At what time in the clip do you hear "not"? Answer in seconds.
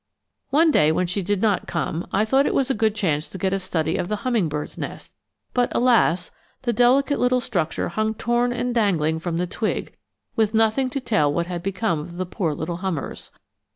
1.43-1.67